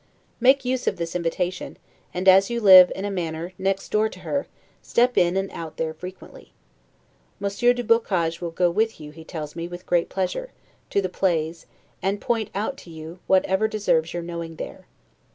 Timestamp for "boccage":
7.83-8.41